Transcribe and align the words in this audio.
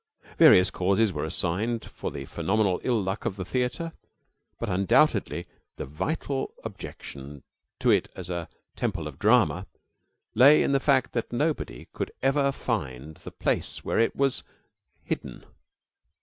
Various 0.39 0.71
causes 0.71 1.13
were 1.13 1.25
assigned 1.25 1.85
for 1.85 2.09
the 2.09 2.25
phenomenal 2.25 2.81
ill 2.83 2.99
luck 3.03 3.23
of 3.23 3.35
the 3.35 3.45
theater, 3.45 3.93
but 4.57 4.67
undoubtedly 4.67 5.45
the 5.75 5.85
vital 5.85 6.55
objection 6.63 7.43
to 7.77 7.91
it 7.91 8.09
as 8.15 8.27
a 8.27 8.49
Temple 8.75 9.07
of 9.07 9.19
Drama 9.19 9.67
lay 10.33 10.63
in 10.63 10.71
the 10.71 10.79
fact 10.79 11.11
that 11.13 11.31
nobody 11.31 11.85
could 11.93 12.11
ever 12.23 12.51
find 12.51 13.17
the 13.17 13.29
place 13.29 13.85
where 13.85 13.99
it 13.99 14.15
was 14.15 14.41
hidden. 15.03 15.45